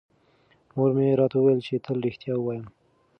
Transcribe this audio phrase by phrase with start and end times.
[0.75, 2.65] مور مې راته وویل چې تل رښتیا ووایم.